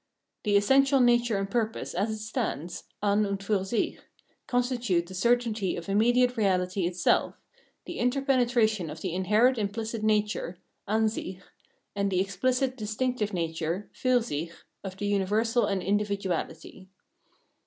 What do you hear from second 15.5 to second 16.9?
and individuahty.